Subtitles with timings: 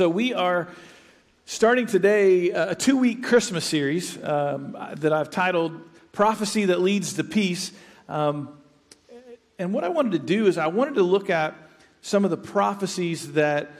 [0.00, 0.66] So we are
[1.44, 5.78] starting today a two week Christmas series um, that I've titled
[6.10, 7.70] Prophecy That Leads to Peace.
[8.08, 8.48] Um,
[9.58, 11.54] and what I wanted to do is I wanted to look at
[12.00, 13.72] some of the prophecies that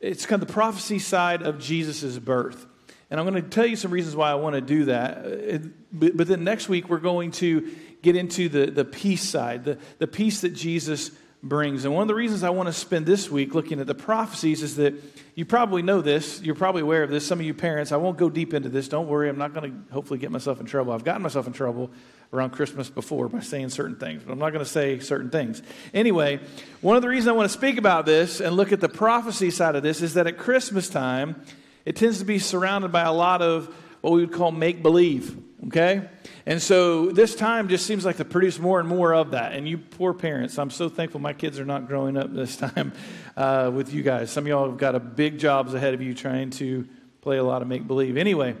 [0.00, 2.66] it's kind of the prophecy side of Jesus' birth.
[3.08, 5.18] And I'm going to tell you some reasons why I want to do that.
[5.18, 5.58] Uh,
[5.92, 10.08] but then next week, we're going to get into the, the peace side, the, the
[10.08, 11.12] peace that Jesus
[11.48, 11.84] brings.
[11.84, 14.62] And one of the reasons I want to spend this week looking at the prophecies
[14.62, 14.94] is that
[15.34, 16.40] you probably know this.
[16.42, 17.26] You're probably aware of this.
[17.26, 18.88] Some of you parents, I won't go deep into this.
[18.88, 19.28] Don't worry.
[19.28, 20.92] I'm not going to hopefully get myself in trouble.
[20.92, 21.90] I've gotten myself in trouble
[22.32, 25.62] around Christmas before by saying certain things, but I'm not going to say certain things.
[25.92, 26.40] Anyway,
[26.80, 29.50] one of the reasons I want to speak about this and look at the prophecy
[29.50, 31.42] side of this is that at Christmas time,
[31.84, 35.36] it tends to be surrounded by a lot of what we would call make believe,
[35.66, 36.08] okay?
[36.46, 39.52] And so this time just seems like to produce more and more of that.
[39.52, 42.92] And you poor parents, I'm so thankful my kids are not growing up this time
[43.36, 44.30] uh, with you guys.
[44.30, 46.86] Some of y'all have got a big jobs ahead of you trying to
[47.22, 48.16] play a lot of make believe.
[48.16, 48.54] Anyway,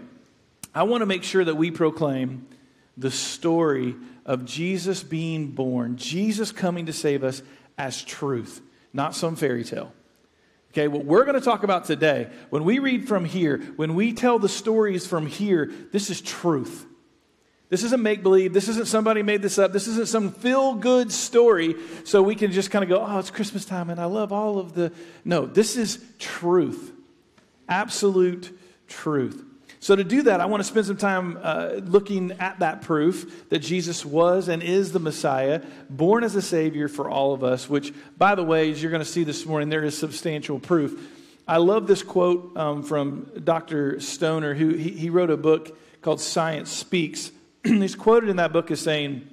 [0.74, 2.46] I want to make sure that we proclaim
[2.96, 3.94] the story
[4.24, 7.42] of Jesus being born, Jesus coming to save us
[7.76, 9.92] as truth, not some fairy tale.
[10.72, 14.12] Okay, what we're going to talk about today, when we read from here, when we
[14.12, 16.86] tell the stories from here, this is truth.
[17.74, 18.52] This isn't make believe.
[18.52, 19.72] This isn't somebody made this up.
[19.72, 23.32] This isn't some feel good story so we can just kind of go, oh, it's
[23.32, 24.92] Christmas time and I love all of the.
[25.24, 26.92] No, this is truth.
[27.68, 29.44] Absolute truth.
[29.80, 33.48] So, to do that, I want to spend some time uh, looking at that proof
[33.48, 37.68] that Jesus was and is the Messiah, born as a Savior for all of us,
[37.68, 40.96] which, by the way, as you're going to see this morning, there is substantial proof.
[41.48, 43.98] I love this quote um, from Dr.
[43.98, 47.32] Stoner, who he, he wrote a book called Science Speaks.
[47.82, 49.28] He's quoted in that book as saying,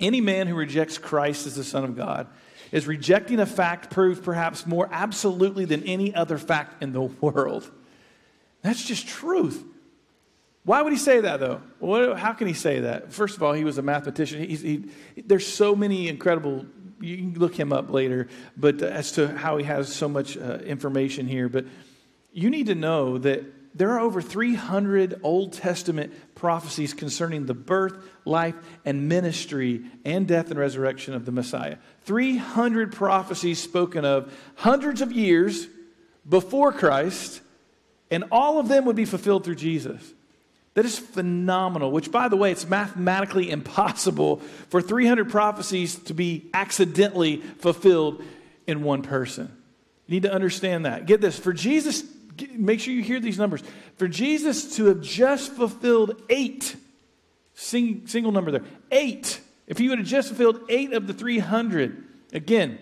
[0.00, 2.26] Any man who rejects Christ as the Son of God
[2.72, 7.70] is rejecting a fact proved perhaps more absolutely than any other fact in the world.
[8.62, 9.62] That's just truth.
[10.64, 11.62] Why would he say that, though?
[11.78, 13.12] What, how can he say that?
[13.12, 14.42] First of all, he was a mathematician.
[14.42, 14.84] He, he,
[15.24, 16.66] there's so many incredible,
[17.00, 18.26] you can look him up later,
[18.56, 21.48] but as to how he has so much uh, information here.
[21.48, 21.66] But
[22.32, 23.44] you need to know that
[23.76, 27.94] there are over 300 Old Testament prophecies concerning the birth,
[28.24, 28.54] life,
[28.86, 31.76] and ministry and death and resurrection of the Messiah.
[32.04, 35.66] 300 prophecies spoken of hundreds of years
[36.26, 37.42] before Christ,
[38.10, 40.02] and all of them would be fulfilled through Jesus.
[40.72, 44.38] That is phenomenal, which, by the way, it's mathematically impossible
[44.70, 48.22] for 300 prophecies to be accidentally fulfilled
[48.66, 49.54] in one person.
[50.06, 51.04] You need to understand that.
[51.04, 52.02] Get this for Jesus
[52.52, 53.62] make sure you hear these numbers.
[53.96, 56.76] For Jesus to have just fulfilled eight,
[57.54, 62.04] sing, single number there, eight, if he would have just fulfilled eight of the 300,
[62.32, 62.78] again,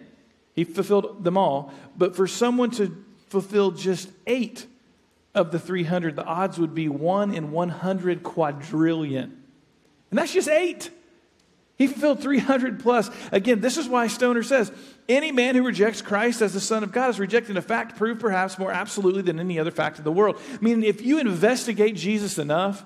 [0.55, 4.67] he fulfilled them all, but for someone to fulfill just eight
[5.35, 9.43] of the 300, the odds would be one in 100 quadrillion.
[10.11, 10.91] And that's just eight.
[11.77, 13.11] He fulfilled 300 plus.
[13.33, 14.71] Again, this is why Stoner says
[15.09, 18.21] any man who rejects Christ as the Son of God is rejecting a fact proved
[18.21, 20.41] perhaps more absolutely than any other fact in the world.
[20.53, 22.85] I mean, if you investigate Jesus enough,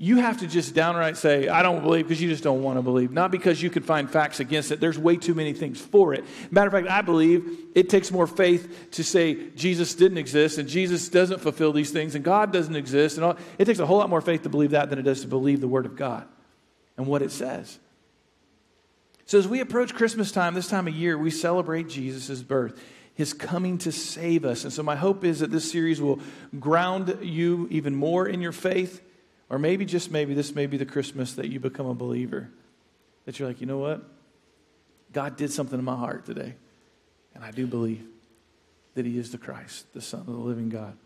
[0.00, 2.82] you have to just downright say, I don't believe because you just don't want to
[2.82, 3.10] believe.
[3.10, 4.78] Not because you could find facts against it.
[4.78, 6.24] There's way too many things for it.
[6.52, 10.68] Matter of fact, I believe it takes more faith to say Jesus didn't exist and
[10.68, 13.16] Jesus doesn't fulfill these things and God doesn't exist.
[13.16, 13.36] And all.
[13.58, 15.60] It takes a whole lot more faith to believe that than it does to believe
[15.60, 16.28] the Word of God
[16.96, 17.80] and what it says.
[19.28, 23.34] So, as we approach Christmas time, this time of year, we celebrate Jesus' birth, his
[23.34, 24.64] coming to save us.
[24.64, 26.18] And so, my hope is that this series will
[26.58, 29.02] ground you even more in your faith,
[29.50, 32.48] or maybe, just maybe, this may be the Christmas that you become a believer.
[33.26, 34.02] That you're like, you know what?
[35.12, 36.54] God did something in my heart today,
[37.34, 38.06] and I do believe
[38.94, 40.96] that he is the Christ, the Son of the living God.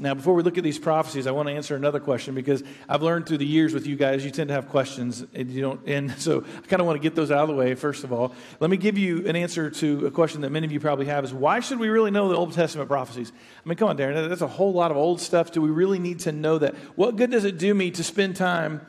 [0.00, 3.02] Now, before we look at these prophecies, I want to answer another question because I've
[3.02, 5.86] learned through the years with you guys, you tend to have questions, and you don't.
[5.86, 7.76] And so, I kind of want to get those out of the way.
[7.76, 10.72] First of all, let me give you an answer to a question that many of
[10.72, 13.30] you probably have: Is why should we really know the Old Testament prophecies?
[13.64, 15.52] I mean, come on, Darren, that's a whole lot of old stuff.
[15.52, 16.74] Do we really need to know that?
[16.96, 18.80] What good does it do me to spend time?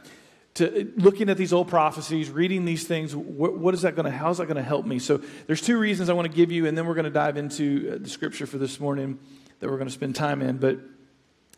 [0.56, 4.06] to uh, looking at these old prophecies, reading these things, what, what is that going
[4.06, 5.00] to, how is that going to help me?
[5.00, 7.36] So there's two reasons I want to give you, and then we're going to dive
[7.36, 9.20] into uh, the scripture for this morning
[9.60, 10.58] that we're going to spend time in.
[10.58, 10.80] But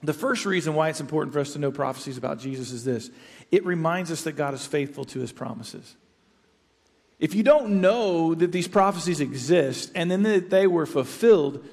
[0.04, 3.10] the first reason why it's important for us to know prophecies about Jesus is this
[3.52, 5.96] it reminds us that God is faithful to his promises.
[7.20, 11.66] If you don't know that these prophecies exist and then that they were fulfilled,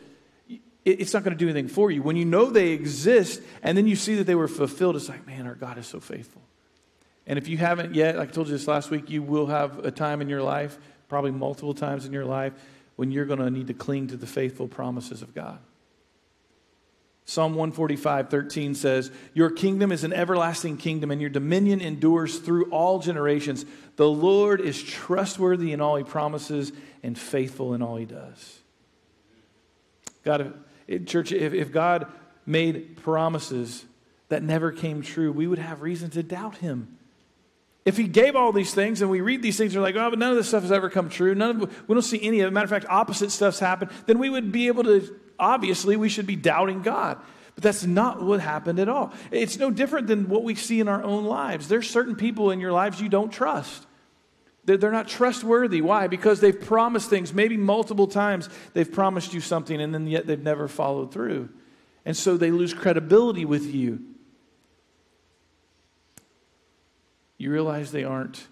[0.85, 2.03] it's not going to do anything for you.
[2.03, 5.27] When you know they exist and then you see that they were fulfilled, it's like,
[5.27, 6.41] man, our God is so faithful.
[7.27, 9.85] And if you haven't yet, like I told you this last week, you will have
[9.85, 10.79] a time in your life,
[11.09, 12.53] probably multiple times in your life,
[12.97, 15.59] when you're going to need to cling to the faithful promises of God.
[17.27, 22.71] Psalm 145, 13 says, Your kingdom is an everlasting kingdom, and your dominion endures through
[22.71, 23.65] all generations.
[23.97, 26.73] The Lord is trustworthy in all he promises
[27.03, 28.61] and faithful in all he does.
[30.23, 30.53] God,
[31.07, 32.07] church, if, if God
[32.45, 33.85] made promises
[34.29, 36.99] that never came true, we would have reason to doubt him.
[37.87, 40.19] If he gave all these things and we read these things, we're like, oh, but
[40.19, 41.35] none of this stuff has ever come true.
[41.35, 42.51] None of, we don't see any of it.
[42.51, 43.91] Matter of fact, opposite stuff's happened.
[44.07, 47.19] Then we would be able to, obviously, we should be doubting God.
[47.55, 49.13] But that's not what happened at all.
[49.31, 51.69] It's no different than what we see in our own lives.
[51.69, 53.87] There's certain people in your lives you don't trust.
[54.65, 55.81] They're, they're not trustworthy.
[55.81, 56.09] Why?
[56.09, 60.43] Because they've promised things, maybe multiple times they've promised you something, and then yet they've
[60.43, 61.49] never followed through.
[62.05, 64.01] And so they lose credibility with you.
[67.45, 68.47] you realize they aren't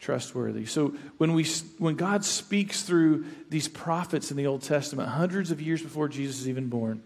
[0.00, 0.64] trustworthy.
[0.64, 1.44] So when we
[1.78, 6.40] when God speaks through these prophets in the Old Testament hundreds of years before Jesus
[6.40, 7.02] is even born,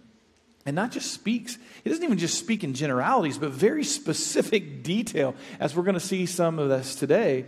[0.64, 5.34] and not just speaks, he doesn't even just speak in generalities, but very specific detail,
[5.60, 7.44] as we're going to see some of this today.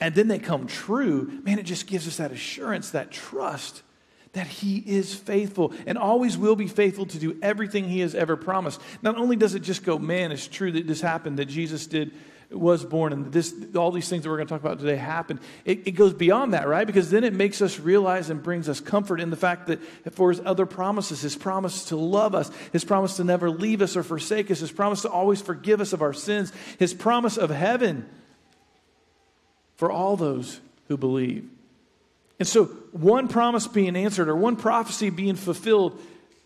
[0.00, 3.82] And then they come true, man, it just gives us that assurance, that trust
[4.32, 8.36] that he is faithful and always will be faithful to do everything he has ever
[8.36, 8.80] promised.
[9.02, 12.12] Not only does it just go, man, it's true that this happened, that Jesus did
[12.50, 15.40] was born and this all these things that we're going to talk about today happened.
[15.64, 16.86] It, it, goes beyond that right?
[16.86, 19.80] Because then it makes us realize and brings us comfort in the fact that
[20.12, 23.96] for his other promises his promise to love us his promise to never leave us
[23.96, 27.50] or forsake us his promise to always forgive us of our sins his promise of
[27.50, 28.08] heaven
[29.76, 31.48] for all those who believe.
[32.40, 36.00] And so one promise being answered or one prophecy being fulfilled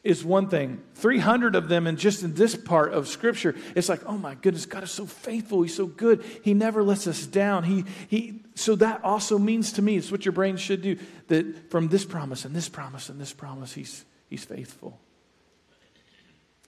[0.04, 0.82] is one thing.
[0.96, 4.66] 300 of them, and just in this part of Scripture, it's like, oh my goodness,
[4.66, 5.62] God is so faithful.
[5.62, 6.22] He's so good.
[6.42, 7.64] He never lets us down.
[7.64, 10.98] He, he, so that also means to me, it's what your brain should do,
[11.28, 15.00] that from this promise and this promise and this promise, He's, he's faithful.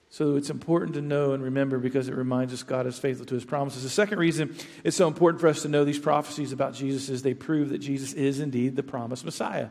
[0.09, 3.35] So it's important to know and remember because it reminds us God is faithful to
[3.35, 3.83] his promises.
[3.83, 7.21] The second reason it's so important for us to know these prophecies about Jesus is
[7.21, 9.69] they prove that Jesus is indeed the promised Messiah.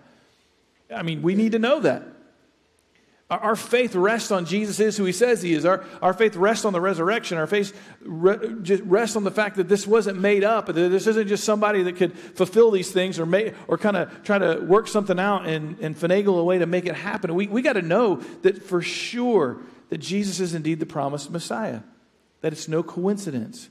[0.94, 2.04] I mean, we need to know that.
[3.28, 5.64] Our faith rests on Jesus is who he says he is.
[5.64, 7.38] Our, our faith rests on the resurrection.
[7.38, 10.66] Our faith re, just rests on the fact that this wasn't made up.
[10.66, 14.22] That this isn't just somebody that could fulfill these things or, make, or kind of
[14.22, 17.34] try to work something out and, and finagle a way to make it happen.
[17.34, 19.58] We, we got to know that for sure
[19.88, 21.80] that Jesus is indeed the promised Messiah,
[22.42, 23.70] that it's no coincidence.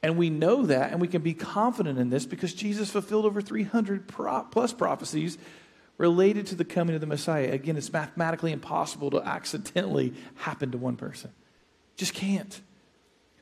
[0.00, 3.42] And we know that, and we can be confident in this because Jesus fulfilled over
[3.42, 5.38] 300 pro- plus prophecies
[5.98, 7.50] related to the coming of the Messiah.
[7.50, 11.30] Again, it's mathematically impossible to accidentally happen to one person.
[11.96, 12.60] Just can't.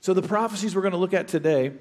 [0.00, 1.72] So, the prophecies we're going to look at today,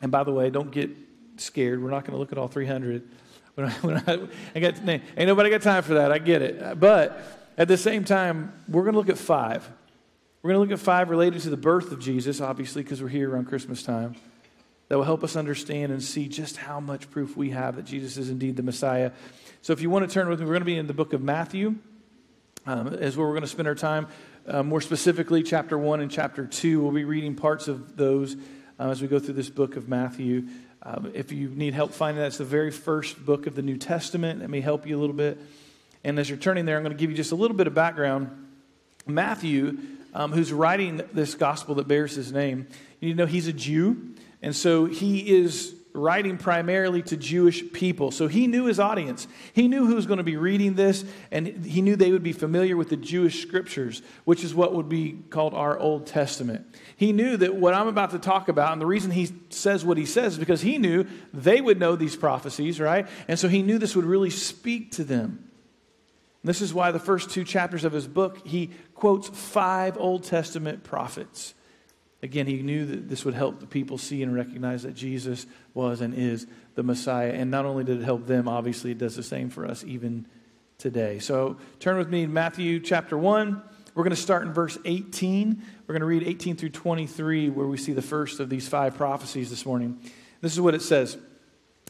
[0.00, 0.90] and by the way, don't get
[1.36, 1.82] scared.
[1.82, 3.08] We're not going to look at all 300.
[3.54, 6.12] When I, when I, I got, ain't nobody got time for that.
[6.12, 6.78] I get it.
[6.78, 7.20] But
[7.58, 9.68] at the same time, we're going to look at five.
[10.42, 13.08] We're going to look at five related to the birth of Jesus, obviously, because we're
[13.08, 14.14] here around Christmas time,
[14.88, 18.16] that will help us understand and see just how much proof we have that Jesus
[18.16, 19.12] is indeed the Messiah.
[19.62, 21.12] So if you want to turn with me, we're going to be in the book
[21.12, 21.74] of Matthew,
[22.66, 24.06] um, is where we're going to spend our time.
[24.46, 26.80] Uh, more specifically, chapter 1 and chapter 2.
[26.80, 28.36] We'll be reading parts of those
[28.78, 30.46] uh, as we go through this book of Matthew.
[30.82, 33.76] Um, if you need help finding that, it's the very first book of the New
[33.76, 34.40] Testament.
[34.40, 35.40] Let me help you a little bit.
[36.04, 37.74] And as you're turning there, I'm going to give you just a little bit of
[37.74, 38.30] background.
[39.04, 39.78] Matthew,
[40.14, 42.68] um, who's writing this gospel that bears his name,
[43.00, 44.14] you need to know he's a Jew.
[44.46, 48.12] And so he is writing primarily to Jewish people.
[48.12, 49.26] So he knew his audience.
[49.54, 52.32] He knew who was going to be reading this, and he knew they would be
[52.32, 56.64] familiar with the Jewish scriptures, which is what would be called our Old Testament.
[56.96, 59.98] He knew that what I'm about to talk about, and the reason he says what
[59.98, 63.08] he says is because he knew they would know these prophecies, right?
[63.26, 65.50] And so he knew this would really speak to them.
[66.44, 70.84] this is why the first two chapters of his book, he quotes five Old Testament
[70.84, 71.52] prophets.
[72.26, 76.00] Again, he knew that this would help the people see and recognize that Jesus was
[76.00, 77.30] and is the Messiah.
[77.30, 80.26] And not only did it help them, obviously, it does the same for us even
[80.76, 81.20] today.
[81.20, 83.62] So turn with me to Matthew chapter 1.
[83.94, 85.62] We're going to start in verse 18.
[85.86, 88.96] We're going to read 18 through 23, where we see the first of these five
[88.96, 90.00] prophecies this morning.
[90.40, 91.16] This is what it says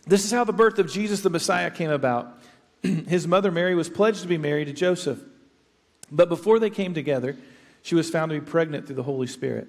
[0.07, 2.39] This is how the birth of Jesus the Messiah came about.
[2.83, 5.19] His mother Mary was pledged to be married to Joseph.
[6.13, 7.39] But before they came together,
[7.81, 9.69] she was found to be pregnant through the Holy Spirit.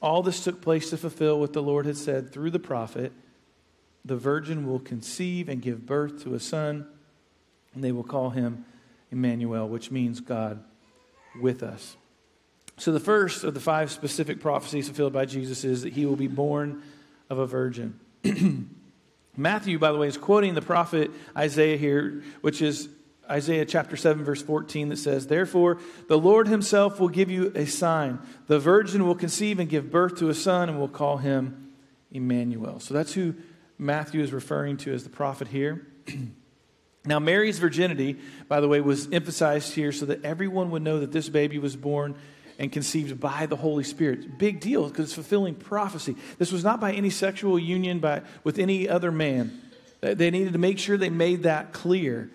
[0.00, 3.12] All this took place to fulfill what the Lord had said through the prophet
[4.04, 6.86] The virgin will conceive and give birth to a son,
[7.74, 8.64] and they will call him
[9.10, 10.62] Emmanuel, which means God
[11.40, 11.96] with us.
[12.76, 16.16] So, the first of the five specific prophecies fulfilled by Jesus is that he will
[16.16, 16.82] be born
[17.28, 17.98] of a virgin.
[19.36, 22.88] Matthew, by the way, is quoting the prophet Isaiah here, which is
[23.30, 27.66] Isaiah chapter 7, verse 14, that says, Therefore, the Lord himself will give you a
[27.66, 28.20] sign.
[28.46, 31.72] The virgin will conceive and give birth to a son, and will call him
[32.10, 32.80] Emmanuel.
[32.80, 33.34] So that's who
[33.78, 35.86] Matthew is referring to as the prophet here.
[37.04, 38.18] now, Mary's virginity,
[38.48, 41.76] by the way, was emphasized here so that everyone would know that this baby was
[41.76, 42.16] born
[42.58, 44.36] and conceived by the Holy Spirit.
[44.38, 46.16] Big deal because it's fulfilling prophecy.
[46.38, 49.62] This was not by any sexual union by, with any other man.
[50.00, 52.30] They needed to make sure they made that clear.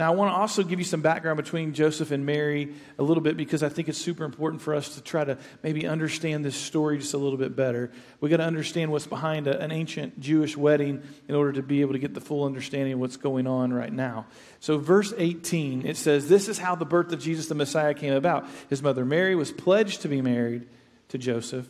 [0.00, 3.22] Now, I want to also give you some background between Joseph and Mary a little
[3.22, 6.56] bit because I think it's super important for us to try to maybe understand this
[6.56, 7.90] story just a little bit better.
[8.18, 11.82] We got to understand what's behind a, an ancient Jewish wedding in order to be
[11.82, 14.24] able to get the full understanding of what's going on right now.
[14.58, 18.14] So, verse 18, it says, This is how the birth of Jesus the Messiah came
[18.14, 18.46] about.
[18.70, 20.66] His mother Mary was pledged to be married
[21.08, 21.68] to Joseph,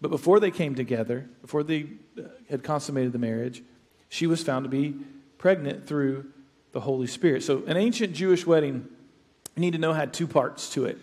[0.00, 3.64] but before they came together, before they uh, had consummated the marriage,
[4.10, 4.94] she was found to be
[5.38, 6.32] pregnant through
[6.74, 7.42] the Holy Spirit.
[7.42, 8.86] So, an ancient Jewish wedding,
[9.56, 10.98] you need to know, had two parts to it.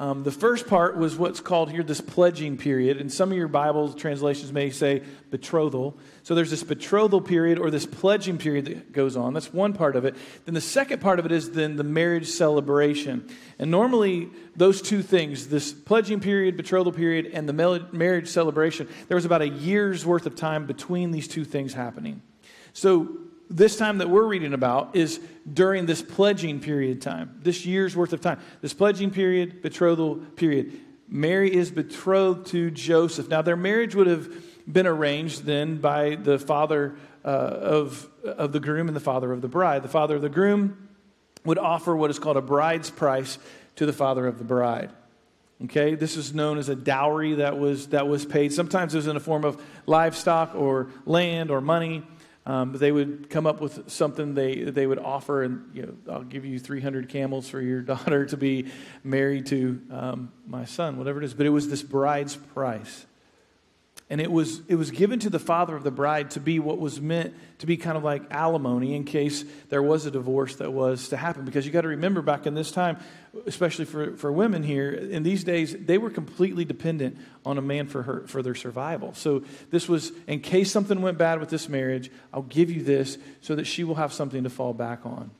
[0.00, 3.48] Um, the first part was what's called here this pledging period, and some of your
[3.48, 5.94] Bible translations may say betrothal.
[6.22, 9.34] So there's this betrothal period or this pledging period that goes on.
[9.34, 10.16] That's one part of it.
[10.46, 13.28] Then the second part of it is then the marriage celebration.
[13.58, 19.16] And normally those two things, this pledging period, betrothal period, and the marriage celebration, there
[19.16, 22.22] was about a year's worth of time between these two things happening.
[22.72, 23.18] So
[23.50, 25.20] this time that we're reading about is
[25.52, 28.38] during this pledging period time, this year's worth of time.
[28.60, 30.72] This pledging period, betrothal period.
[31.08, 33.28] Mary is betrothed to Joseph.
[33.28, 34.32] Now, their marriage would have
[34.72, 39.42] been arranged then by the father uh, of, of the groom and the father of
[39.42, 39.82] the bride.
[39.82, 40.88] The father of the groom
[41.44, 43.38] would offer what is called a bride's price
[43.76, 44.90] to the father of the bride.
[45.64, 48.52] Okay, this is known as a dowry that was, that was paid.
[48.52, 52.02] Sometimes it was in the form of livestock or land or money.
[52.50, 56.24] Um, they would come up with something they, they would offer, and you know, I'll
[56.24, 58.66] give you 300 camels for your daughter to be
[59.04, 61.32] married to um, my son, whatever it is.
[61.32, 63.06] But it was this bride's price.
[64.10, 66.80] And it was, it was given to the father of the bride to be what
[66.80, 70.72] was meant to be kind of like alimony in case there was a divorce that
[70.72, 71.44] was to happen.
[71.44, 72.98] Because you got to remember back in this time,
[73.46, 77.86] especially for, for women here, in these days, they were completely dependent on a man
[77.86, 79.14] for, her, for their survival.
[79.14, 83.16] So this was, in case something went bad with this marriage, I'll give you this
[83.42, 85.30] so that she will have something to fall back on.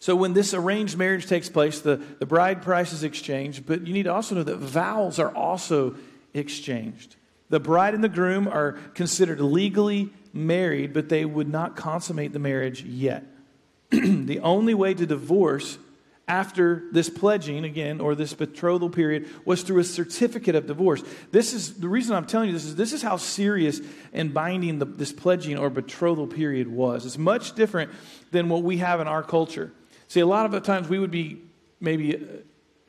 [0.00, 3.92] So when this arranged marriage takes place, the, the bride price is exchanged, but you
[3.92, 5.94] need to also know that vows are also
[6.34, 7.14] exchanged.
[7.50, 12.38] The bride and the groom are considered legally married, but they would not consummate the
[12.38, 13.24] marriage yet.
[13.90, 15.76] the only way to divorce
[16.28, 21.02] after this pledging, again, or this betrothal period, was through a certificate of divorce.
[21.32, 23.80] This is the reason I'm telling you this is this is how serious
[24.12, 27.04] and binding the, this pledging or betrothal period was.
[27.04, 27.90] It's much different
[28.30, 29.72] than what we have in our culture.
[30.06, 31.42] See, a lot of the times we would be
[31.80, 32.20] maybe uh,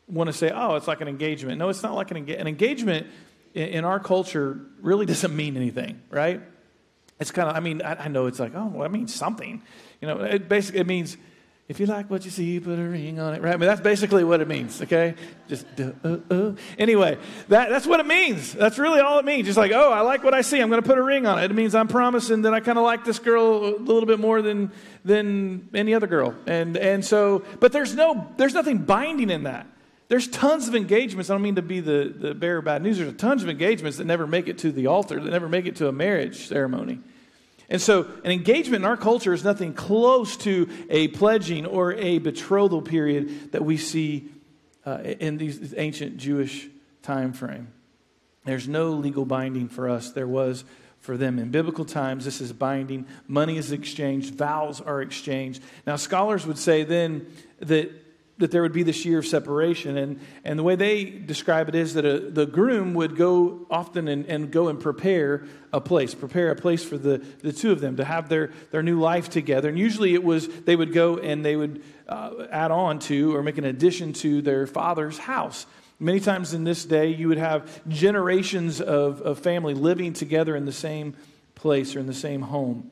[0.07, 1.57] want to say, oh, it's like an engagement.
[1.57, 3.07] No, it's not like an, an engagement
[3.53, 6.41] in our culture really doesn't mean anything, right?
[7.19, 9.61] It's kind of, I mean, I, I, know it's like, oh, well, it means something.
[10.01, 11.17] You know, it basically, it means
[11.67, 13.53] if you like what you see, put a ring on it, right?
[13.53, 15.15] I mean, that's basically what it means, okay?
[15.47, 16.53] Just, uh, uh.
[16.77, 17.17] Anyway,
[17.47, 18.51] that, that's what it means.
[18.51, 19.45] That's really all it means.
[19.45, 20.59] Just like, oh, I like what I see.
[20.59, 21.49] I'm going to put a ring on it.
[21.49, 24.41] It means I'm promising that I kind of like this girl a little bit more
[24.41, 24.71] than,
[25.05, 26.35] than any other girl.
[26.45, 29.65] And, and so, but there's no, there's nothing binding in that.
[30.11, 31.29] There's tons of engagements.
[31.29, 32.97] I don't mean to be the, the bearer of bad news.
[32.97, 35.77] There's tons of engagements that never make it to the altar, that never make it
[35.77, 36.99] to a marriage ceremony.
[37.69, 42.19] And so, an engagement in our culture is nothing close to a pledging or a
[42.19, 44.27] betrothal period that we see
[44.85, 46.67] uh, in these ancient Jewish
[47.03, 47.69] time frame.
[48.43, 50.11] There's no legal binding for us.
[50.11, 50.65] There was
[50.99, 51.39] for them.
[51.39, 53.07] In biblical times, this is binding.
[53.29, 55.63] Money is exchanged, vows are exchanged.
[55.87, 57.27] Now, scholars would say then
[57.59, 58.00] that
[58.41, 59.97] that there would be this year of separation.
[59.97, 64.07] And, and the way they describe it is that a, the groom would go often
[64.07, 67.79] and, and go and prepare a place, prepare a place for the, the two of
[67.79, 69.69] them to have their, their new life together.
[69.69, 73.41] And usually it was they would go and they would uh, add on to or
[73.41, 75.65] make an addition to their father's house.
[75.99, 80.65] Many times in this day, you would have generations of, of family living together in
[80.65, 81.15] the same
[81.53, 82.89] place or in the same home.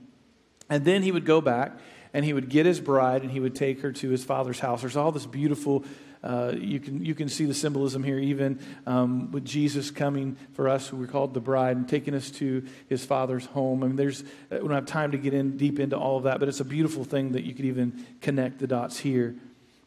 [0.70, 1.80] And then he would go back
[2.14, 4.82] and he would get his bride and he would take her to his father's house.
[4.82, 5.84] There's all this beautiful
[6.22, 10.68] uh, you, can, you can see the symbolism here, even um, with Jesus coming for
[10.68, 13.84] us, who we're called the bride, and taking us to his father's home.
[13.84, 16.24] I mean, there's, uh, we don't have time to get in deep into all of
[16.24, 19.36] that, but it's a beautiful thing that you could even connect the dots here.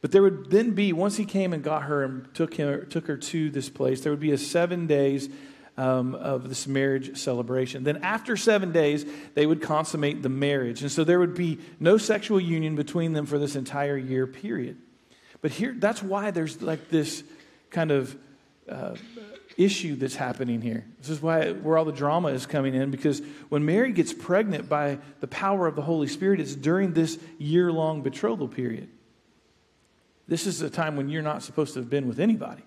[0.00, 3.07] But there would then be, once he came and got her and took, him, took
[3.09, 5.29] her to this place, there would be a seven days
[5.76, 7.85] um, of this marriage celebration.
[7.85, 10.83] Then, after seven days, they would consummate the marriage.
[10.83, 14.76] And so there would be no sexual union between them for this entire year period.
[15.41, 17.25] But here, that's why there's like this
[17.71, 18.17] kind of
[18.69, 18.95] uh,
[19.57, 20.85] issue that's happening here.
[21.00, 24.69] This is why where all the drama is coming in because when Mary gets pregnant
[24.69, 28.88] by the power of the Holy Spirit, it's during this year long betrothal period.
[30.29, 32.62] This is a time when you're not supposed to have been with anybody.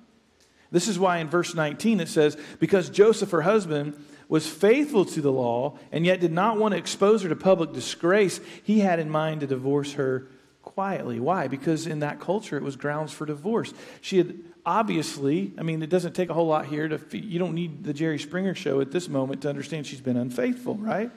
[0.71, 5.21] This is why in verse 19 it says, Because Joseph, her husband, was faithful to
[5.21, 8.99] the law and yet did not want to expose her to public disgrace, he had
[8.99, 10.27] in mind to divorce her
[10.61, 11.19] quietly.
[11.19, 11.47] Why?
[11.47, 13.73] Because in that culture, it was grounds for divorce.
[14.01, 17.53] She had obviously, I mean, it doesn't take a whole lot here to, you don't
[17.53, 21.11] need the Jerry Springer show at this moment to understand she's been unfaithful, right?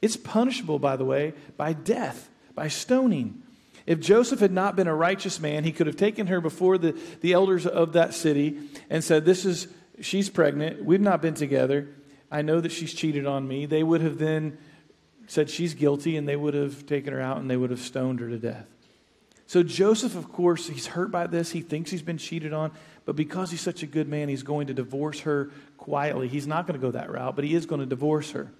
[0.00, 3.42] It's punishable, by the way, by death, by stoning.
[3.86, 6.98] If Joseph had not been a righteous man, he could have taken her before the,
[7.20, 9.68] the elders of that city and said, This is,
[10.00, 10.84] she's pregnant.
[10.84, 11.88] We've not been together.
[12.30, 13.66] I know that she's cheated on me.
[13.66, 14.58] They would have then
[15.26, 18.20] said she's guilty and they would have taken her out and they would have stoned
[18.20, 18.66] her to death.
[19.46, 21.50] So Joseph, of course, he's hurt by this.
[21.50, 22.72] He thinks he's been cheated on,
[23.04, 26.28] but because he's such a good man, he's going to divorce her quietly.
[26.28, 28.50] He's not going to go that route, but he is going to divorce her.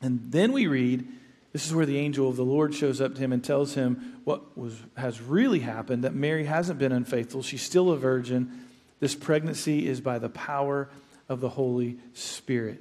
[0.00, 1.06] And then we read
[1.52, 4.20] this is where the angel of the Lord shows up to him and tells him
[4.24, 7.42] what was, has really happened that Mary hasn't been unfaithful.
[7.42, 8.66] She's still a virgin.
[9.00, 10.88] This pregnancy is by the power
[11.28, 12.80] of the Holy Spirit.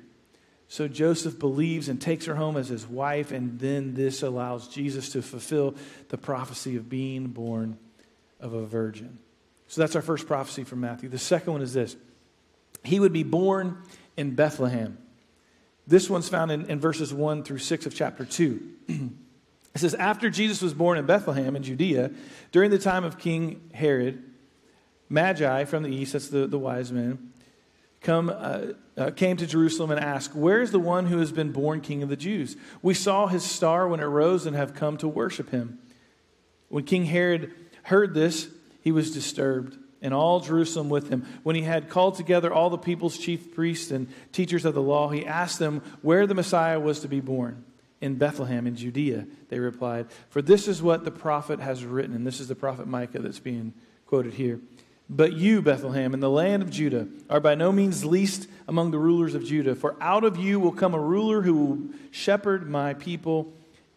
[0.68, 5.10] So Joseph believes and takes her home as his wife, and then this allows Jesus
[5.14, 5.74] to fulfill
[6.10, 7.80] the prophecy of being born
[8.40, 9.18] of a virgin.
[9.68, 11.10] So that's our first prophecy from Matthew.
[11.10, 11.96] The second one is this
[12.84, 13.82] He would be born
[14.16, 15.00] in Bethlehem.
[15.88, 18.70] This one's found in, in verses 1 through 6 of chapter 2.
[18.88, 19.10] it
[19.76, 22.12] says, After Jesus was born in Bethlehem in Judea,
[22.52, 24.24] during the time of King Herod,
[25.10, 27.32] Magi from the east, that's the, the wise men,
[28.02, 31.52] come, uh, uh, came to Jerusalem and asked, Where is the one who has been
[31.52, 32.56] born king of the Jews?
[32.82, 35.80] We saw his star when it rose and have come to worship him.
[36.70, 37.52] When King Herod
[37.84, 38.48] heard this,
[38.82, 41.26] he was disturbed, and all Jerusalem with him.
[41.44, 45.10] When he had called together all the people's chief priests and teachers of the law,
[45.10, 47.66] he asked them where the Messiah was to be born.
[48.02, 50.08] In Bethlehem, in Judea, they replied.
[50.30, 52.16] For this is what the prophet has written.
[52.16, 53.74] And this is the prophet Micah that's being
[54.08, 54.62] quoted here.
[55.10, 59.00] But you, Bethlehem, in the land of Judah, are by no means least among the
[59.00, 61.80] rulers of Judah, for out of you will come a ruler who will
[62.12, 63.52] shepherd my people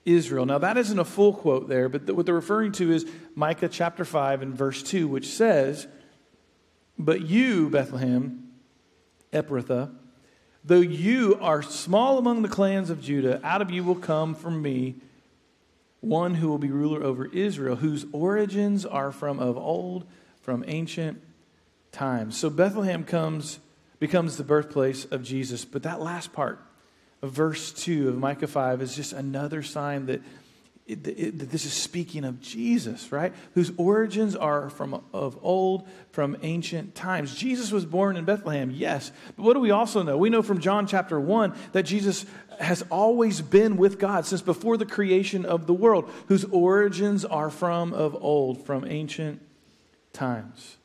[0.05, 0.47] Israel.
[0.47, 4.05] Now, that isn't a full quote there, but what they're referring to is Micah chapter
[4.05, 5.87] 5 and verse 2, which says,
[6.99, 8.51] But you, Bethlehem,
[9.33, 9.93] Ephrathah,
[10.65, 14.63] though you are small among the clans of Judah, out of you will come from
[14.63, 14.97] me
[16.01, 20.05] one who will be ruler over Israel, whose origins are from of old
[20.41, 21.23] from ancient
[21.93, 22.37] times.
[22.37, 23.61] So Bethlehem comes
[24.01, 26.59] becomes the birthplace of Jesus, but that last part
[27.23, 30.21] of verse 2 of Micah 5 is just another sign that
[30.93, 33.33] it, it, this is speaking of Jesus, right?
[33.55, 37.35] Whose origins are from of old, from ancient times.
[37.35, 39.11] Jesus was born in Bethlehem, yes.
[39.37, 40.19] But what do we also know?
[40.19, 42.27] We know from John chapter 1 that Jesus
[42.61, 47.51] has always been with God since before the creation of the world, whose origins are
[47.51, 49.41] from of old, from ancient
[50.13, 50.77] times.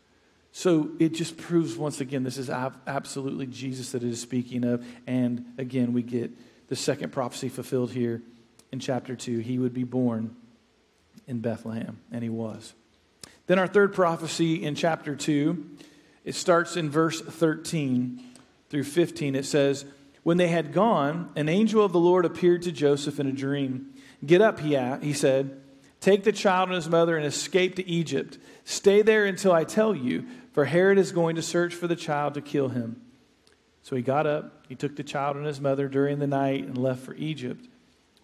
[0.51, 4.83] So it just proves once again this is absolutely Jesus that it is speaking of.
[5.05, 6.31] And again, we get
[6.67, 8.21] the second prophecy fulfilled here
[8.71, 9.39] in chapter 2.
[9.39, 10.35] He would be born
[11.27, 12.73] in Bethlehem, and he was.
[13.47, 15.65] Then our third prophecy in chapter 2,
[16.25, 18.21] it starts in verse 13
[18.69, 19.35] through 15.
[19.35, 19.85] It says,
[20.23, 23.93] When they had gone, an angel of the Lord appeared to Joseph in a dream.
[24.25, 25.61] Get up, he, he said.
[25.99, 28.37] Take the child and his mother and escape to Egypt.
[28.65, 32.33] Stay there until I tell you, for Herod is going to search for the child
[32.35, 33.01] to kill him.
[33.81, 36.77] So he got up, he took the child and his mother during the night and
[36.77, 37.67] left for Egypt,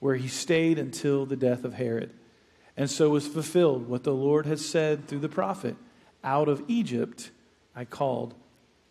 [0.04, 2.12] where he stayed until the death of Herod.
[2.76, 5.78] And so was fulfilled what the Lord had said through the prophet
[6.26, 7.32] Out of Egypt
[7.74, 8.34] I called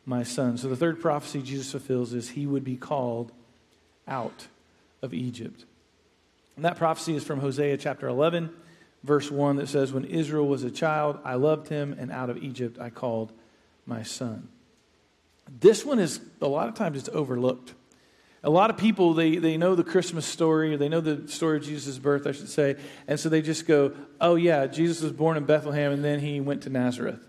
[0.07, 0.57] my son.
[0.57, 3.31] So the third prophecy Jesus fulfills is he would be called
[4.09, 4.47] out
[5.03, 5.67] of Egypt.
[6.57, 8.49] And that prophecy is from Hosea chapter 11
[9.05, 12.43] verse 1 that says, When Israel was a child, I loved him, and out of
[12.43, 13.33] Egypt I called
[13.85, 14.49] my son.
[15.61, 17.75] This one is, a lot of times, it's overlooked
[18.45, 21.59] A lot of people, they, they know the Christmas story, or they know the story
[21.59, 22.77] of Jesus' birth, I should say,
[23.07, 26.41] and so they just go, oh, yeah, Jesus was born in Bethlehem, and then he
[26.41, 27.29] went to Nazareth.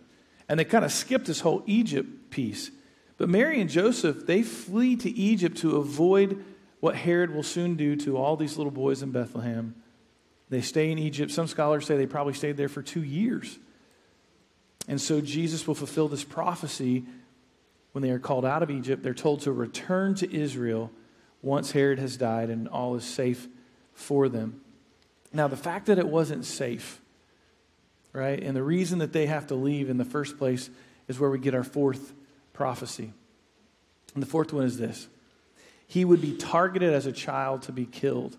[0.49, 2.71] And they kind of skip this whole Egypt piece.
[3.17, 6.43] But Mary and Joseph, they flee to Egypt to avoid
[6.79, 9.75] what Herod will soon do to all these little boys in Bethlehem.
[10.49, 11.31] They stay in Egypt.
[11.31, 13.57] Some scholars say they probably stayed there for two years.
[14.87, 17.05] And so Jesus will fulfill this prophecy
[17.93, 19.03] when they are called out of Egypt.
[19.03, 20.91] They're told to return to Israel
[21.43, 23.47] once Herod has died and all is safe
[23.93, 24.61] for them.
[25.31, 27.01] Now, the fact that it wasn't safe,
[28.13, 30.69] right, and the reason that they have to leave in the first place
[31.07, 32.13] is where we get our fourth
[32.53, 33.13] prophecy.
[34.13, 35.07] And the fourth one is this
[35.85, 38.37] He would be targeted as a child to be killed.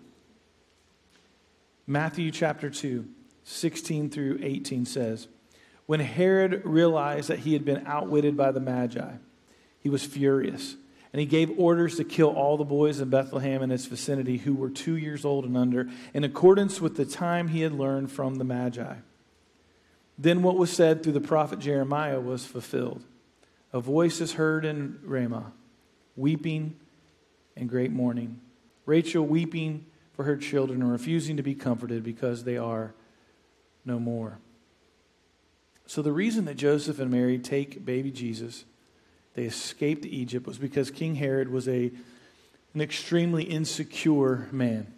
[1.87, 3.05] Matthew chapter 2,
[3.43, 5.27] 16 through 18 says,
[5.85, 9.11] When Herod realized that he had been outwitted by the Magi,
[9.79, 10.75] he was furious
[11.15, 14.53] and he gave orders to kill all the boys in Bethlehem and its vicinity who
[14.53, 18.35] were two years old and under, in accordance with the time he had learned from
[18.35, 18.95] the Magi.
[20.17, 23.01] Then what was said through the prophet Jeremiah was fulfilled.
[23.71, 25.53] A voice is heard in Ramah,
[26.17, 26.75] weeping
[27.55, 28.41] and great mourning.
[28.85, 32.93] Rachel weeping for her children and refusing to be comforted because they are
[33.85, 34.39] no more.
[35.87, 38.65] So, the reason that Joseph and Mary take baby Jesus
[39.35, 41.91] they escaped Egypt was because King Herod was a,
[42.73, 44.93] an extremely insecure man.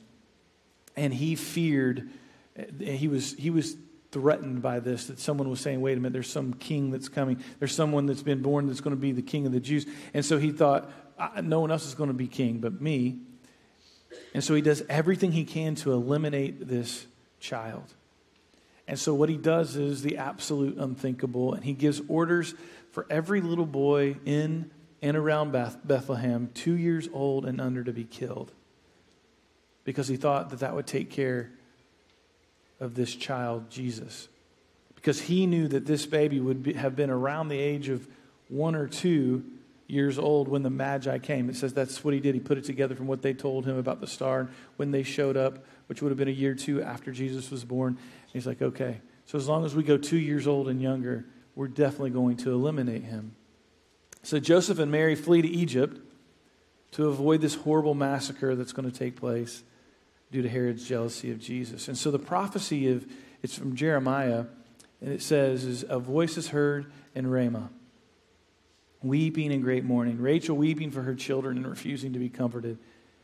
[0.95, 2.09] And he feared,
[2.57, 3.75] eh, he was, he was
[4.11, 7.43] threatened by this that someone was saying, wait a minute, there's some king that's coming.
[7.59, 9.85] There's someone that's been born that's going to be the king of the Jews.
[10.13, 10.89] And so he thought,
[11.43, 13.17] no one else is going to be king but me.
[14.33, 17.07] And so he does everything he can to eliminate this
[17.39, 17.93] child.
[18.87, 22.53] And so what he does is the absolute unthinkable, and he gives orders
[22.97, 24.71] for every little boy in
[25.03, 28.51] and around Beth- Bethlehem, two years old and under, to be killed.
[29.83, 31.51] Because he thought that that would take care
[32.79, 34.29] of this child, Jesus.
[34.95, 38.07] Because he knew that this baby would be, have been around the age of
[38.47, 39.45] one or two
[39.85, 41.51] years old when the Magi came.
[41.51, 42.33] It says that's what he did.
[42.33, 45.37] He put it together from what they told him about the star when they showed
[45.37, 47.89] up, which would have been a year or two after Jesus was born.
[47.89, 51.27] And he's like, okay, so as long as we go two years old and younger,
[51.57, 53.35] we're definitely going to eliminate him.
[54.21, 55.99] So Joseph and Mary flee to Egypt
[56.91, 59.63] to avoid this horrible massacre that's going to take place
[60.31, 61.87] due to Herod's jealousy of Jesus.
[61.87, 63.07] And so the prophecy of
[63.41, 64.45] it's from Jeremiah,
[65.01, 67.71] and it says, is a voice is heard in Ramah,
[69.01, 70.21] weeping in great mourning.
[70.21, 72.77] Rachel weeping for her children and refusing to be comforted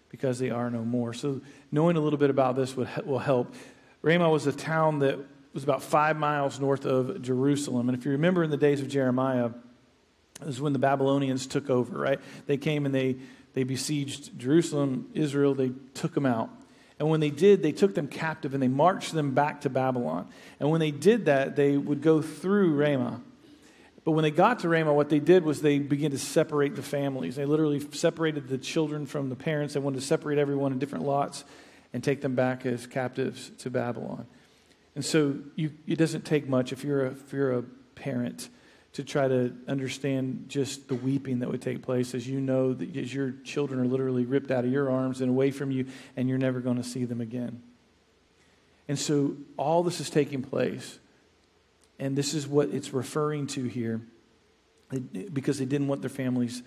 [0.10, 1.14] because they are no more.
[1.14, 1.42] So
[1.72, 3.54] knowing a little bit about this would, will help.
[4.02, 5.20] Ramah was a town that
[5.54, 7.90] was about five miles north of Jerusalem.
[7.90, 9.52] And if you remember in the days of Jeremiah,
[10.46, 12.20] was when the Babylonians took over, right?
[12.48, 13.18] They came and they,
[13.54, 16.50] they besieged Jerusalem, Israel, they took them out.
[17.00, 20.28] And when they did, they took them captive and they marched them back to Babylon.
[20.60, 23.22] And when they did that, they would go through Ramah.
[24.04, 26.84] But when they got to Ramah, what they did was they began to separate the
[26.84, 27.36] families.
[27.36, 29.74] They literally separated the children from the parents.
[29.74, 31.46] They wanted to separate everyone in different lots
[31.94, 34.26] and take them back as captives to Babylon.
[34.96, 37.64] And so you, it doesn't take much if you're, a, if you're a
[37.96, 38.50] parent
[38.94, 42.96] to try to understand just the weeping that would take place as you know that
[42.96, 46.30] as your children are literally ripped out of your arms and away from you and
[46.30, 47.64] you're never going to see them again.
[48.88, 51.00] And so all this is taking place.
[51.98, 54.02] And this is what it's referring to here
[55.32, 56.62] because they didn't want their families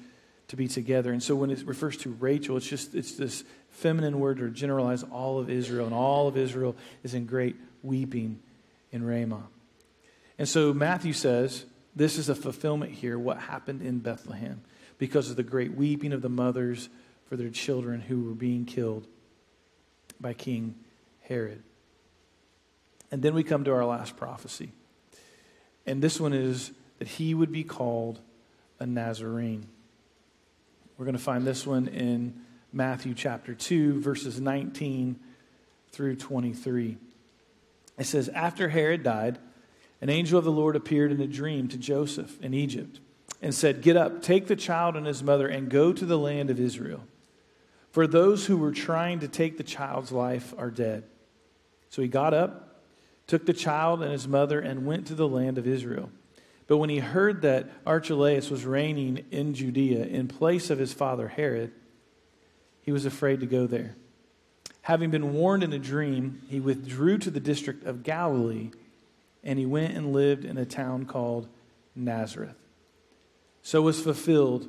[0.48, 1.12] to be together.
[1.12, 5.02] And so when it refers to Rachel, it's just it's this feminine word to generalize
[5.02, 8.40] all of Israel, and all of Israel is in great weeping
[8.92, 9.48] in Ramah.
[10.38, 14.60] And so Matthew says this is a fulfillment here, what happened in Bethlehem,
[14.98, 16.88] because of the great weeping of the mothers
[17.28, 19.06] for their children who were being killed
[20.20, 20.74] by King
[21.22, 21.62] Herod.
[23.10, 24.72] And then we come to our last prophecy.
[25.86, 28.20] And this one is that he would be called
[28.78, 29.66] a Nazarene.
[30.98, 32.40] We're going to find this one in
[32.72, 35.18] Matthew chapter 2, verses 19
[35.90, 36.96] through 23.
[37.98, 39.38] It says, After Herod died,
[40.00, 43.00] an angel of the Lord appeared in a dream to Joseph in Egypt
[43.42, 46.48] and said, Get up, take the child and his mother, and go to the land
[46.48, 47.04] of Israel.
[47.90, 51.04] For those who were trying to take the child's life are dead.
[51.90, 52.82] So he got up,
[53.26, 56.10] took the child and his mother, and went to the land of Israel.
[56.66, 61.28] But when he heard that Archelaus was reigning in Judea in place of his father
[61.28, 61.72] Herod,
[62.82, 63.96] he was afraid to go there.
[64.82, 68.70] Having been warned in a dream, he withdrew to the district of Galilee,
[69.42, 71.48] and he went and lived in a town called
[71.94, 72.56] Nazareth.
[73.62, 74.68] So was fulfilled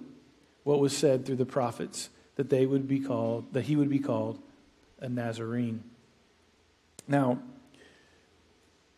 [0.64, 4.00] what was said through the prophets that they would be called, that he would be
[4.00, 4.40] called
[5.00, 5.84] a Nazarene.
[7.08, 7.40] Now,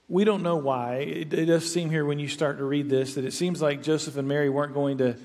[0.09, 0.95] we don't know why.
[0.95, 3.83] It, it, does seem here when you start to read this that it seems like
[3.83, 5.15] Joseph and Mary weren't going to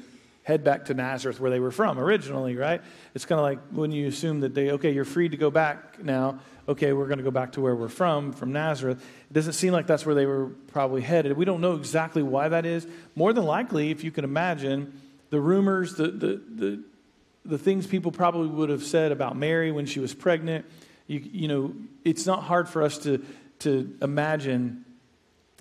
[0.42, 2.82] head back to Nazareth where they were from originally, right?
[3.14, 6.04] It's kind of like when you assume that they, okay, you're free to go back
[6.04, 6.38] now.
[6.68, 9.02] Okay, we're going to go back to where we're from, from Nazareth.
[9.30, 11.36] It doesn't seem like that's where they were probably headed.
[11.36, 12.86] We don't know exactly why that is.
[13.14, 16.82] More than likely, if you can imagine, the rumors, the, the, the,
[17.44, 20.64] the things people probably would have said about Mary when she was pregnant,
[21.06, 23.24] you, you know, it's not hard for us to,
[23.60, 24.84] to imagine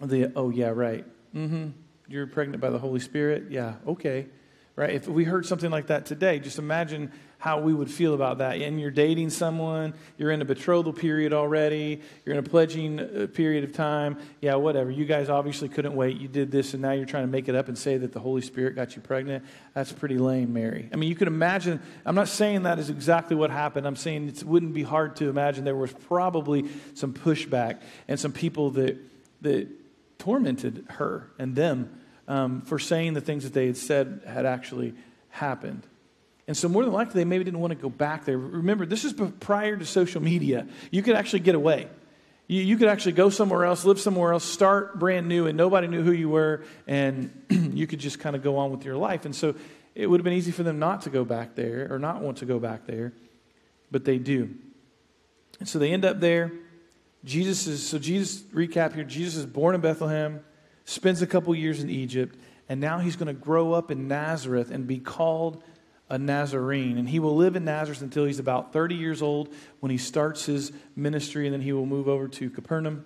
[0.02, 1.06] the, oh, yeah, right.
[1.36, 1.70] Mm-hmm.
[2.08, 3.46] You're pregnant by the Holy Spirit?
[3.50, 4.28] Yeah, okay
[4.76, 4.92] right?
[4.92, 8.62] If we heard something like that today, just imagine how we would feel about that.
[8.62, 13.28] And you're dating someone, you're in a betrothal period already, you're in a pledging uh,
[13.34, 14.18] period of time.
[14.40, 14.90] Yeah, whatever.
[14.90, 16.18] You guys obviously couldn't wait.
[16.18, 18.20] You did this, and now you're trying to make it up and say that the
[18.22, 19.44] Holy Spirit got you pregnant.
[19.74, 20.90] That's pretty lame, Mary.
[20.94, 21.82] I mean, you could imagine.
[22.06, 23.86] I'm not saying that is exactly what happened.
[23.86, 28.32] I'm saying it wouldn't be hard to imagine there was probably some pushback and some
[28.32, 28.98] people that
[29.42, 29.68] that
[30.18, 34.94] tormented her and them um, for saying the things that they had said had actually
[35.30, 35.84] happened.
[36.48, 38.38] And so, more than likely, they maybe didn't want to go back there.
[38.38, 40.68] Remember, this is prior to social media.
[40.92, 41.88] You could actually get away.
[42.48, 45.88] You, you could actually go somewhere else, live somewhere else, start brand new, and nobody
[45.88, 49.24] knew who you were, and you could just kind of go on with your life.
[49.26, 49.56] And so,
[49.96, 52.38] it would have been easy for them not to go back there or not want
[52.40, 53.14] to go back there,
[53.92, 54.54] but they do.
[55.60, 56.52] And so, they end up there.
[57.24, 60.42] Jesus is, so Jesus, recap here, Jesus is born in Bethlehem
[60.86, 62.38] spends a couple years in Egypt,
[62.70, 65.64] and now he's going to grow up in Nazareth and be called
[66.10, 66.98] a Nazarene.
[66.98, 70.46] And he will live in Nazareth until he's about 30 years old when he starts
[70.46, 73.06] his ministry, and then he will move over to Capernaum.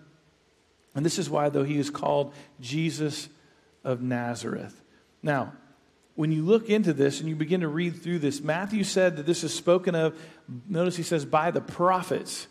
[0.96, 3.30] And this is why, though, he is called Jesus
[3.84, 4.82] of Nazareth.
[5.22, 5.54] Now,
[6.16, 9.28] when you look into this and you begin to read through this, Matthew said that
[9.28, 10.20] this is spoken of,
[10.68, 12.48] notice he says, by the prophets.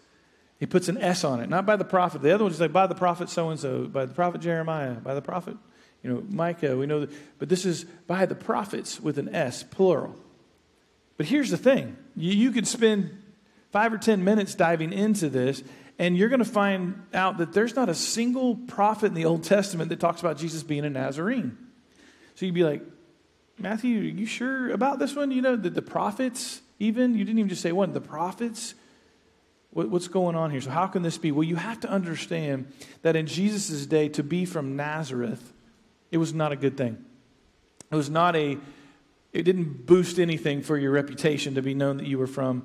[0.58, 2.22] He puts an S on it, not by the prophet.
[2.22, 5.14] The other one's like by the prophet so and so, by the prophet Jeremiah, by
[5.14, 5.56] the prophet,
[6.02, 6.76] you know, Micah.
[6.76, 10.16] We know that, but this is by the prophets with an S, plural.
[11.18, 13.22] But here's the thing: you, you could spend
[13.70, 15.62] five or ten minutes diving into this,
[15.98, 19.44] and you're going to find out that there's not a single prophet in the Old
[19.44, 21.58] Testament that talks about Jesus being a Nazarene.
[22.34, 22.82] So you'd be like,
[23.58, 25.30] Matthew, are you sure about this one?
[25.30, 28.74] You know, that the prophets, even you didn't even just say one, the prophets
[29.76, 30.62] What's going on here?
[30.62, 31.32] So, how can this be?
[31.32, 35.52] Well, you have to understand that in Jesus' day, to be from Nazareth,
[36.10, 37.04] it was not a good thing.
[37.90, 38.56] It was not a,
[39.34, 42.64] it didn't boost anything for your reputation to be known that you were from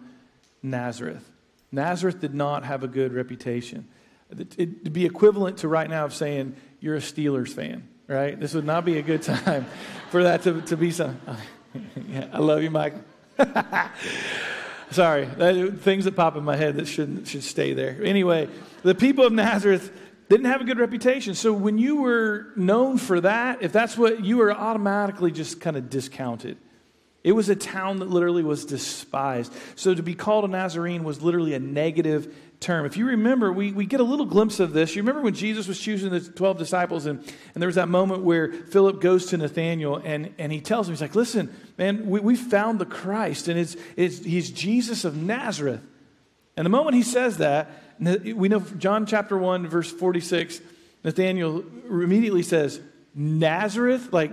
[0.63, 1.29] Nazareth.
[1.69, 3.89] Nazareth did not have a good reputation.
[4.31, 8.39] It'd be equivalent to right now of saying you're a Steelers fan, right?
[8.39, 9.65] This would not be a good time
[10.11, 11.35] for that to, to be something.
[12.07, 12.93] yeah, I love you, Mike.
[14.91, 17.97] Sorry, that, things that pop in my head that shouldn't should stay there.
[18.03, 18.49] Anyway,
[18.83, 19.91] the people of Nazareth
[20.27, 21.33] didn't have a good reputation.
[21.33, 25.77] So when you were known for that, if that's what you were automatically just kind
[25.77, 26.57] of discounted.
[27.23, 29.53] It was a town that literally was despised.
[29.75, 32.85] So to be called a Nazarene was literally a negative term.
[32.85, 34.95] If you remember, we, we get a little glimpse of this.
[34.95, 37.19] You remember when Jesus was choosing the 12 disciples, and,
[37.53, 40.93] and there was that moment where Philip goes to Nathanael and, and he tells him,
[40.93, 45.15] he's like, listen, man, we, we found the Christ, and it's, it's, he's Jesus of
[45.15, 45.81] Nazareth.
[46.55, 50.59] And the moment he says that, we know John chapter 1, verse 46,
[51.03, 52.79] Nathanael immediately says,
[53.13, 54.11] Nazareth?
[54.11, 54.31] Like,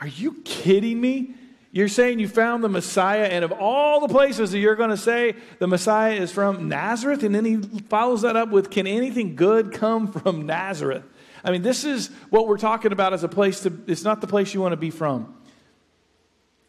[0.00, 1.34] are you kidding me?
[1.74, 4.96] You're saying you found the Messiah, and of all the places that you're going to
[4.96, 7.56] say the Messiah is from Nazareth, and then he
[7.88, 11.02] follows that up with, Can anything good come from Nazareth?
[11.42, 14.28] I mean, this is what we're talking about as a place to, it's not the
[14.28, 15.34] place you want to be from.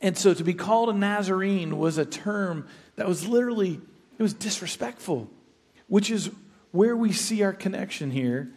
[0.01, 3.79] And so to be called a Nazarene was a term that was literally,
[4.17, 5.29] it was disrespectful,
[5.85, 6.31] which is
[6.71, 8.51] where we see our connection here,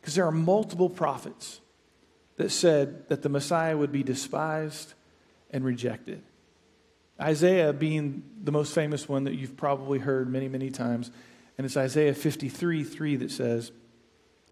[0.00, 1.60] because there are multiple prophets
[2.38, 4.94] that said that the Messiah would be despised
[5.56, 6.22] and rejected.
[7.18, 11.10] Isaiah being the most famous one that you've probably heard many, many times.
[11.56, 13.72] And it's Isaiah 53 3 that says,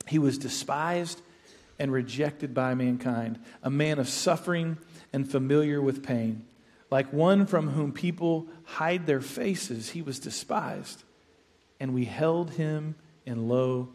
[0.09, 1.21] He was despised
[1.79, 4.79] and rejected by mankind, a man of suffering
[5.12, 6.47] and familiar with pain.
[6.90, 11.03] Like one from whom people hide their faces, he was despised,
[11.79, 12.95] and we held him
[13.27, 13.90] in low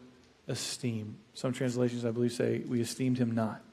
[0.48, 1.18] esteem.
[1.34, 3.64] Some translations, I believe, say, We esteemed him not.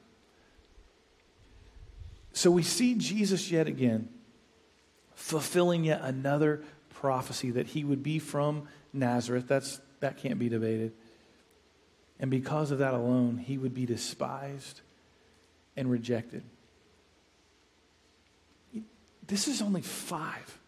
[2.37, 4.09] So we see Jesus yet again
[5.15, 9.47] fulfilling yet another prophecy that he would be from Nazareth.
[9.47, 10.93] That's, that can't be debated.
[12.19, 14.81] And because of that alone, he would be despised
[15.75, 16.43] and rejected.
[19.25, 20.59] This is only five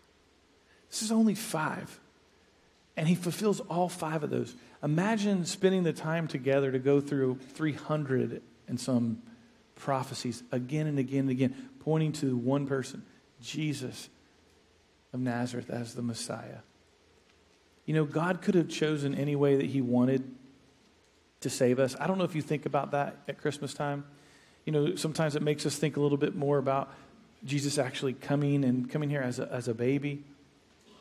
[0.90, 2.00] This is only five.
[2.98, 4.56] And he fulfills all five of those.
[4.82, 9.22] Imagine spending the time together to go through 300 and some
[9.80, 13.04] prophecies again and again and again, pointing to one person,
[13.42, 14.10] Jesus
[15.14, 16.60] of Nazareth, as the Messiah.
[17.86, 20.36] You know, God could have chosen any way that He wanted
[21.42, 21.96] to save us.
[22.00, 24.06] I don't know if you think about that at Christmas time.
[24.66, 26.94] You know, sometimes it makes us think a little bit more about
[27.44, 30.24] Jesus actually coming and coming here as a, as a baby.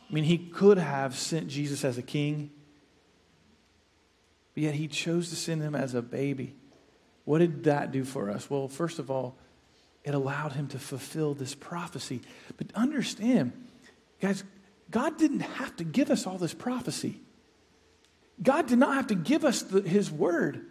[0.08, 2.50] I mean, He could have sent Jesus as a king,
[4.54, 6.54] but yet He chose to send Him as a baby.
[7.28, 8.48] What did that do for us?
[8.48, 9.36] Well, first of all,
[10.02, 12.22] it allowed Him to fulfill this prophecy.
[12.56, 13.52] But understand,
[14.18, 14.44] guys,
[14.90, 17.20] God didn't have to give us all this prophecy.
[18.42, 20.64] God did not have to give us the, his word.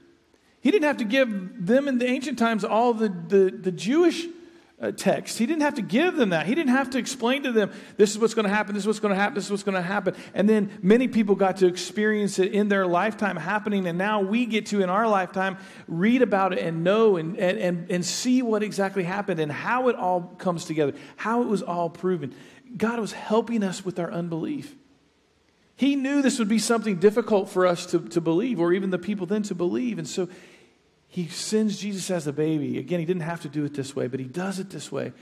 [0.59, 4.25] He didn't have to give them in the ancient times all the, the, the Jewish
[4.79, 5.39] uh, text.
[5.39, 6.45] He didn't have to give them that.
[6.45, 8.87] He didn't have to explain to them, this is what's going to happen, this is
[8.87, 10.15] what's going to happen, this is what's going to happen.
[10.35, 13.87] And then many people got to experience it in their lifetime happening.
[13.87, 17.57] And now we get to, in our lifetime, read about it and know and, and,
[17.57, 21.63] and, and see what exactly happened and how it all comes together, how it was
[21.63, 22.35] all proven.
[22.75, 24.75] God was helping us with our unbelief.
[25.75, 28.97] He knew this would be something difficult for us to, to believe, or even the
[28.97, 29.99] people then to believe.
[29.99, 30.27] And so
[31.17, 32.77] he sends Jesus as a baby.
[32.77, 35.13] Again, he didn't have to do it this way, but he does it this way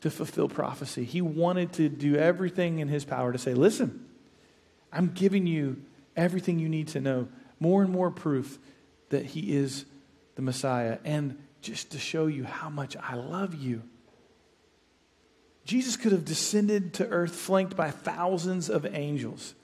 [0.00, 1.04] to fulfill prophecy.
[1.04, 4.06] He wanted to do everything in his power to say, listen,
[4.90, 5.82] I'm giving you
[6.16, 7.28] everything you need to know,
[7.60, 8.58] more and more proof
[9.10, 9.84] that he is
[10.34, 13.82] the Messiah, and just to show you how much I love you.
[15.66, 19.54] Jesus could have descended to earth flanked by thousands of angels.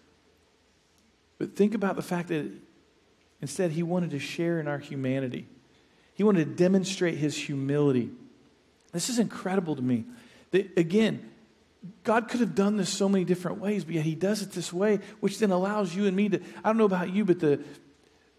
[1.39, 2.53] But think about the fact that
[3.41, 5.49] instead he wanted to share in our humanity.
[6.21, 8.11] He wanted to demonstrate his humility.
[8.93, 10.05] This is incredible to me.
[10.51, 11.31] That, again,
[12.05, 14.71] God could have done this so many different ways, but yet he does it this
[14.71, 17.65] way, which then allows you and me to, I don't know about you, but the,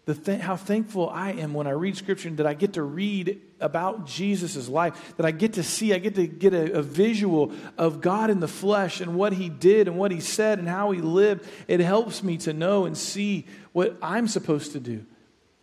[0.04, 3.42] the th- how thankful I am when I read scripture that I get to read
[3.58, 7.50] about Jesus' life, that I get to see, I get to get a, a, visual
[7.76, 10.92] of God in the flesh and what he did and what he said and how
[10.92, 11.48] he lived.
[11.66, 15.04] It helps me to know and see what I'm supposed to do.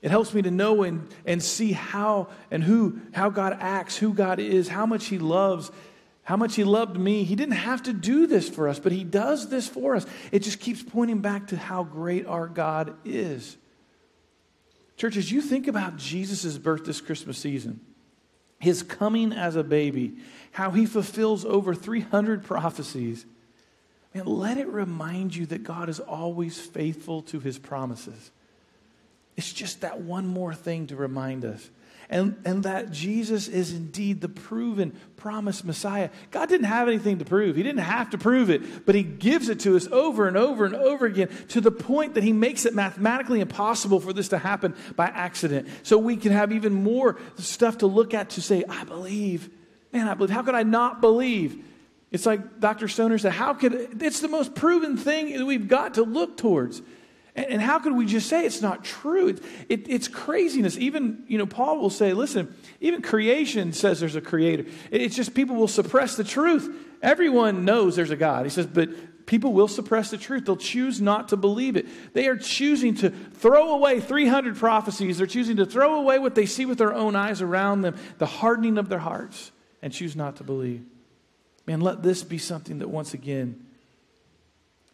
[0.02, 4.14] It helps me to know and, and see how and who, how God acts, who
[4.14, 5.72] God is, how much he loves,
[6.24, 7.24] how much he loved me.
[7.24, 10.06] He didn't have to do this for us, but he does this for us.
[10.32, 13.58] It just keeps pointing back to how great our God is.
[14.96, 17.82] Church, as you think about Jesus' birth this Christmas season,
[18.60, 20.18] his coming as a baby,
[20.52, 23.26] how he fulfills over 300 prophecies,
[24.14, 28.32] man, let it remind you that God is always faithful to his promises.
[29.40, 31.70] It's just that one more thing to remind us
[32.10, 36.10] and, and that Jesus is indeed the proven promised Messiah.
[36.30, 39.48] God didn't have anything to prove, He didn't have to prove it, but He gives
[39.48, 42.66] it to us over and over and over again to the point that He makes
[42.66, 45.70] it mathematically impossible for this to happen by accident.
[45.84, 49.50] So we can have even more stuff to look at to say, I believe.
[49.94, 50.32] Man, I believe.
[50.32, 51.64] How could I not believe?
[52.12, 52.90] It's like Dr.
[52.90, 56.82] Stoner said, how could it's the most proven thing that we've got to look towards.
[57.36, 59.28] And, how could we just say it's not true?
[59.28, 60.78] It, it, it's craziness.
[60.78, 64.66] Even, you know, Paul will say, listen, even creation says there's a creator.
[64.92, 66.70] It's just people will suppress the truth.
[67.02, 68.46] Everyone knows there's a God.
[68.46, 68.90] He says, but
[69.26, 70.46] people will suppress the truth.
[70.46, 71.88] They'll choose not to believe it.
[72.14, 75.20] They are choosing to throw away 300 prophecies.
[75.20, 78.26] They're choosing to throw away what they see with their own eyes around them, the
[78.26, 80.84] hardening of their hearts, and choose not to believe.
[81.68, 83.68] Man, let this be something that once again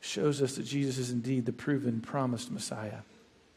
[0.06, 3.00] shows us that Jesus is indeed the proven promised Messiah,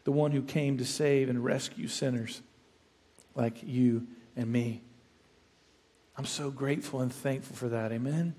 [0.04, 2.40] the one who came to save and rescue sinners
[3.34, 4.06] like you
[4.36, 4.82] and me.
[6.16, 7.92] I'm so grateful and thankful for that.
[7.92, 8.34] Amen.